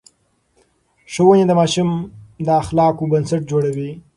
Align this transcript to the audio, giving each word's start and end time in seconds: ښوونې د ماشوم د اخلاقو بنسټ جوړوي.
ښوونې 1.11 1.43
د 1.47 1.51
ماشوم 1.59 1.89
د 2.45 2.47
اخلاقو 2.61 3.09
بنسټ 3.11 3.41
جوړوي. 3.51 3.91